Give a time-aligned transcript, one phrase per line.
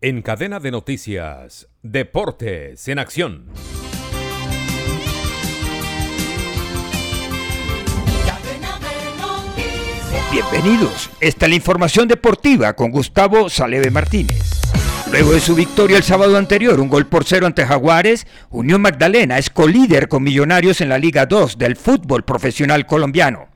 [0.00, 3.46] En cadena de noticias, Deportes en Acción.
[10.30, 11.10] Bienvenidos.
[11.20, 14.60] Esta es la información deportiva con Gustavo Saleve Martínez.
[15.10, 19.36] Luego de su victoria el sábado anterior, un gol por cero ante Jaguares, Unión Magdalena
[19.36, 23.48] es colíder con Millonarios en la Liga 2 del fútbol profesional colombiano.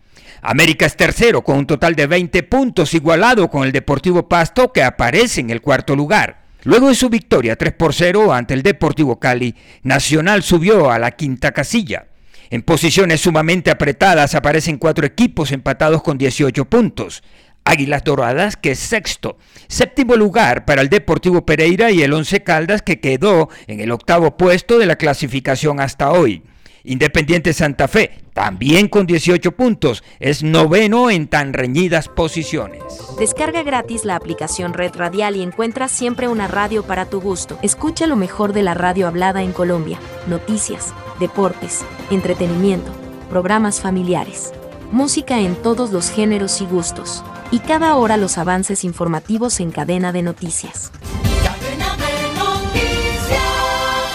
[0.45, 4.83] América es tercero con un total de 20 puntos igualado con el Deportivo Pasto que
[4.83, 6.43] aparece en el cuarto lugar.
[6.65, 9.55] Luego de su victoria 3 por 0 ante el Deportivo Cali,
[9.85, 12.07] Nacional subió a la quinta casilla.
[12.51, 17.23] En posiciones sumamente apretadas aparecen cuatro equipos empatados con 18 puntos.
[17.65, 19.39] Águilas Doradas, que es sexto.
[19.69, 24.37] Séptimo lugar para el Deportivo Pereira y el Once Caldas, que quedó en el octavo
[24.37, 26.43] puesto de la clasificación hasta hoy.
[26.85, 32.83] Independiente Santa Fe, también con 18 puntos, es noveno en tan reñidas posiciones.
[33.19, 37.59] Descarga gratis la aplicación Red Radial y encuentra siempre una radio para tu gusto.
[37.63, 39.99] Escucha lo mejor de la radio hablada en Colombia.
[40.27, 42.91] Noticias, deportes, entretenimiento,
[43.31, 44.53] programas familiares,
[44.91, 50.11] música en todos los géneros y gustos y cada hora los avances informativos en cadena
[50.11, 50.91] de noticias.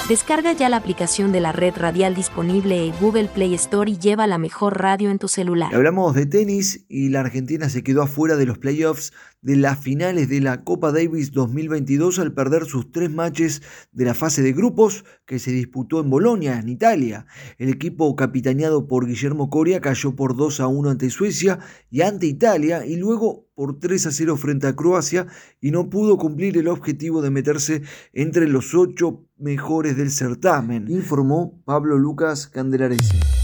[0.09, 4.25] Descarga ya la aplicación de la red radial disponible en Google Play Store y lleva
[4.25, 5.75] la mejor radio en tu celular.
[5.75, 9.11] Hablamos de tenis y la Argentina se quedó afuera de los playoffs
[9.41, 14.13] de las finales de la Copa Davis 2022 al perder sus tres matches de la
[14.13, 17.27] fase de grupos que se disputó en Bolonia, en Italia.
[17.57, 22.25] El equipo capitaneado por Guillermo Coria cayó por 2 a 1 ante Suecia y ante
[22.25, 25.27] Italia y luego por 3 a 0 frente a Croacia
[25.61, 27.81] y no pudo cumplir el objetivo de meterse
[28.13, 33.36] entre los ocho mejores del certamen, informó Pablo Lucas Candelaresi.